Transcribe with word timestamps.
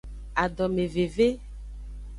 Adomeveve. 0.43 1.27